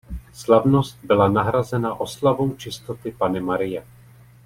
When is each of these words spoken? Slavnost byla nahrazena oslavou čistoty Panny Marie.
Slavnost 0.33 0.97
byla 1.03 1.27
nahrazena 1.27 1.99
oslavou 1.99 2.55
čistoty 2.55 3.11
Panny 3.11 3.39
Marie. 3.39 3.85